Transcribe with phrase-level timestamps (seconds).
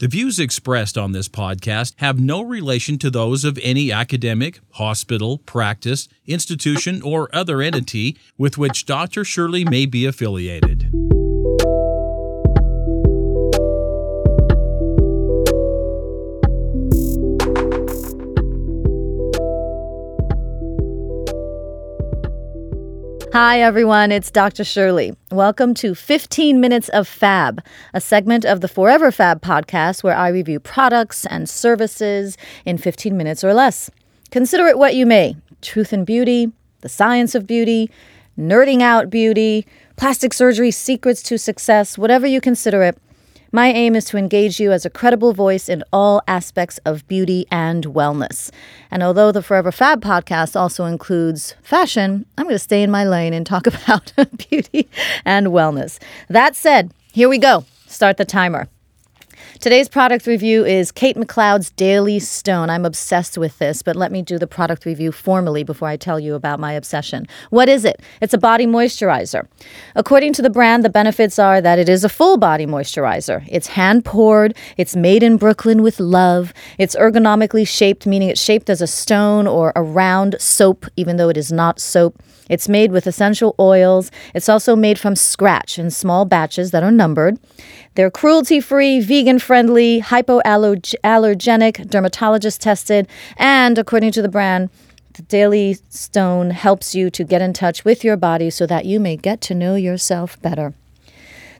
[0.00, 5.38] The views expressed on this podcast have no relation to those of any academic, hospital,
[5.38, 9.24] practice, institution, or other entity with which Dr.
[9.24, 10.90] Shirley may be affiliated.
[23.34, 24.12] Hi, everyone.
[24.12, 24.62] It's Dr.
[24.62, 25.12] Shirley.
[25.32, 27.60] Welcome to 15 Minutes of Fab,
[27.92, 33.16] a segment of the Forever Fab podcast where I review products and services in 15
[33.16, 33.90] minutes or less.
[34.30, 37.90] Consider it what you may truth and beauty, the science of beauty,
[38.38, 42.96] nerding out beauty, plastic surgery secrets to success, whatever you consider it.
[43.54, 47.46] My aim is to engage you as a credible voice in all aspects of beauty
[47.52, 48.50] and wellness.
[48.90, 53.04] And although the Forever Fab podcast also includes fashion, I'm going to stay in my
[53.04, 54.12] lane and talk about
[54.50, 54.88] beauty
[55.24, 56.02] and wellness.
[56.28, 57.64] That said, here we go.
[57.86, 58.66] Start the timer.
[59.64, 62.68] Today's product review is Kate McLeod's Daily Stone.
[62.68, 66.20] I'm obsessed with this, but let me do the product review formally before I tell
[66.20, 67.26] you about my obsession.
[67.48, 68.02] What is it?
[68.20, 69.48] It's a body moisturizer.
[69.94, 73.48] According to the brand, the benefits are that it is a full body moisturizer.
[73.50, 78.68] It's hand poured, it's made in Brooklyn with love, it's ergonomically shaped, meaning it's shaped
[78.68, 82.22] as a stone or a round soap, even though it is not soap.
[82.50, 84.10] It's made with essential oils.
[84.34, 87.38] It's also made from scratch in small batches that are numbered.
[87.94, 94.70] They're cruelty free, vegan friendly, hypoallergenic, dermatologist tested, and according to the brand,
[95.12, 98.98] the Daily Stone helps you to get in touch with your body so that you
[98.98, 100.74] may get to know yourself better.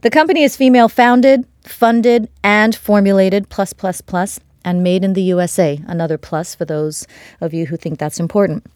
[0.00, 5.22] The company is female founded, funded, and formulated, plus, plus, plus, and made in the
[5.22, 5.80] USA.
[5.86, 7.06] Another plus for those
[7.40, 8.66] of you who think that's important.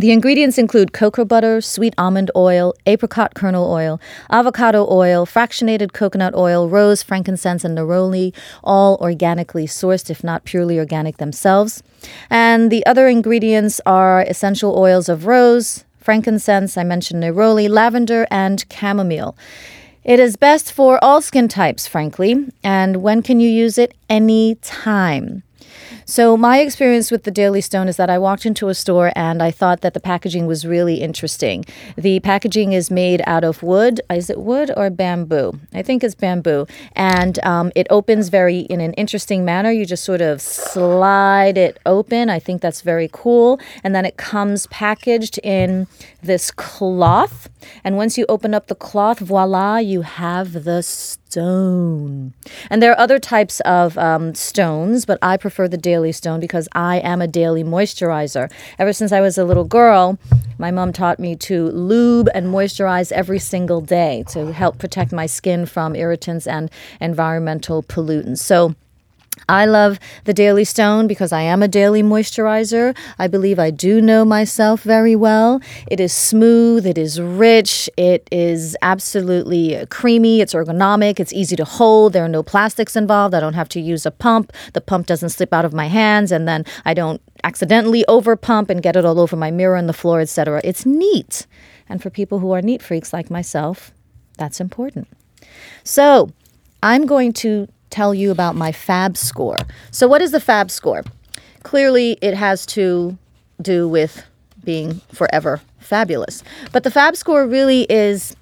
[0.00, 4.00] The ingredients include cocoa butter, sweet almond oil, apricot kernel oil,
[4.30, 8.32] avocado oil, fractionated coconut oil, rose, frankincense, and neroli,
[8.64, 11.82] all organically sourced, if not purely organic themselves.
[12.30, 18.64] And the other ingredients are essential oils of rose, frankincense, I mentioned neroli, lavender, and
[18.72, 19.36] chamomile.
[20.02, 22.50] It is best for all skin types, frankly.
[22.64, 23.92] And when can you use it?
[24.08, 25.42] Any time.
[26.10, 29.40] So, my experience with the Daily Stone is that I walked into a store and
[29.40, 31.64] I thought that the packaging was really interesting.
[31.94, 34.00] The packaging is made out of wood.
[34.10, 35.60] Is it wood or bamboo?
[35.72, 36.66] I think it's bamboo.
[36.96, 39.70] And um, it opens very in an interesting manner.
[39.70, 42.28] You just sort of slide it open.
[42.28, 43.60] I think that's very cool.
[43.84, 45.86] And then it comes packaged in
[46.24, 47.48] this cloth.
[47.84, 51.19] And once you open up the cloth, voila, you have the stone.
[51.36, 56.68] And there are other types of um, stones, but I prefer the daily stone because
[56.72, 58.50] I am a daily moisturizer.
[58.78, 60.18] Ever since I was a little girl,
[60.58, 65.26] my mom taught me to lube and moisturize every single day to help protect my
[65.26, 66.70] skin from irritants and
[67.00, 68.38] environmental pollutants.
[68.38, 68.74] So,
[69.48, 72.96] I love the Daily Stone because I am a daily moisturizer.
[73.18, 75.60] I believe I do know myself very well.
[75.86, 81.64] It is smooth, it is rich, it is absolutely creamy, it's ergonomic, it's easy to
[81.64, 82.12] hold.
[82.12, 83.34] There are no plastics involved.
[83.34, 84.52] I don't have to use a pump.
[84.72, 88.70] The pump doesn't slip out of my hands and then I don't accidentally over pump
[88.70, 90.60] and get it all over my mirror and the floor, etc.
[90.64, 91.46] It's neat.
[91.88, 93.92] And for people who are neat freaks like myself,
[94.38, 95.08] that's important.
[95.82, 96.30] So,
[96.82, 99.56] I'm going to tell you about my FAB score.
[99.90, 101.02] So, what is the FAB score?
[101.62, 103.18] Clearly, it has to
[103.60, 104.24] do with
[104.64, 106.42] being forever fabulous.
[106.72, 108.36] But the FAB score really is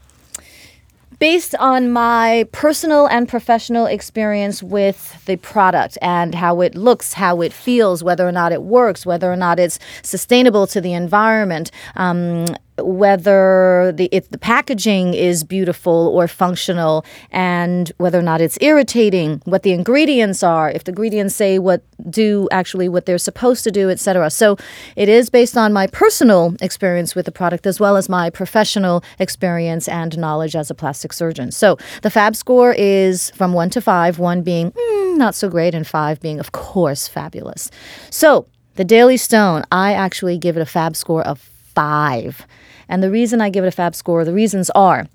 [1.18, 7.40] based on my personal and professional experience with the product and how it looks, how
[7.40, 11.70] it feels, whether or not it works, whether or not it's sustainable to the environment,
[11.96, 12.46] um,
[12.80, 19.42] whether the if the packaging is beautiful or functional and whether or not it's irritating
[19.44, 23.70] what the ingredients are if the ingredients say what do actually what they're supposed to
[23.70, 24.56] do etc so
[24.96, 29.02] it is based on my personal experience with the product as well as my professional
[29.18, 31.50] experience and knowledge as a plastic surgeon.
[31.50, 35.74] So the fab score is from 1 to 5 1 being mm, not so great
[35.74, 37.70] and 5 being of course fabulous.
[38.10, 38.46] So
[38.76, 42.44] the Daily Stone, I actually give it a fab score of five.
[42.88, 45.06] And the reason I give it a fab score, the reasons are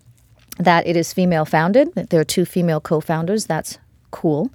[0.57, 3.45] that it is female founded, there are two female co founders.
[3.45, 3.79] That's
[4.11, 4.49] cool.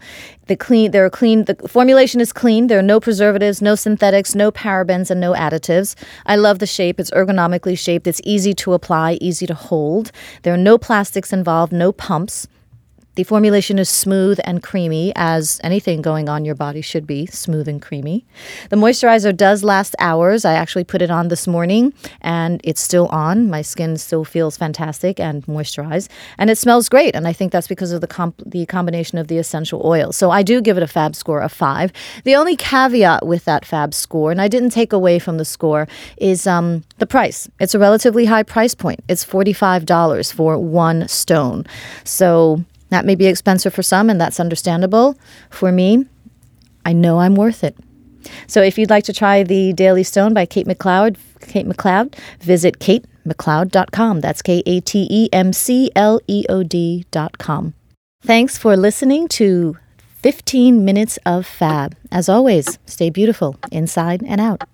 [0.47, 1.45] The clean, they're clean.
[1.45, 2.69] The formulation is clean.
[2.69, 5.97] There are no preservatives, no synthetics, no parabens, and no additives.
[6.25, 6.99] I love the shape.
[6.99, 8.07] It's ergonomically shaped.
[8.07, 10.11] It's easy to apply, easy to hold.
[10.45, 12.47] There are no plastics involved, no pumps.
[13.19, 17.67] The formulation is smooth and creamy, as anything going on your body should be smooth
[17.67, 18.25] and creamy.
[18.71, 20.45] The moisturizer does last hours.
[20.45, 23.51] I actually put it on this morning and it's still on.
[23.51, 27.17] My skin still feels fantastic and moisturized, and it smells great.
[27.17, 30.13] And I think that's because of the comp- the combination of the essential oil.
[30.13, 31.93] So I do give it a Fab score of five.
[32.23, 35.89] The only caveat with that Fab score, and I didn't take away from the score,
[36.19, 37.51] is um, the price.
[37.59, 39.03] It's a relatively high price point.
[39.09, 41.67] It's forty five dollars for one stone.
[42.05, 45.19] So that may be expensive for some, and that's understandable.
[45.51, 46.07] For me,
[46.85, 47.77] I know I'm worth it.
[48.47, 52.79] So if you'd like to try the Daily Stone by Kate McLeod, Kate McLeod, visit
[52.79, 54.21] katemcleod.com.
[54.21, 57.75] That's K A T E M C L E O D.com.
[58.23, 59.77] Thanks for listening to
[60.23, 61.97] 15 Minutes of Fab.
[62.11, 64.65] As always, stay beautiful inside and out.